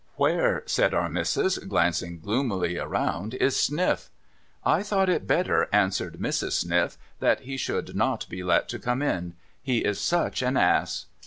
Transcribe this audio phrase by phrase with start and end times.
[0.15, 4.09] 'Where,' said Our Missis, glancing gloomily around, 'is Sniff?''
[4.63, 6.53] I thought it better,' answered Mrs.
[6.53, 9.35] Sniff,' that he should not be let to come in.
[9.61, 11.05] He is such an Ass.'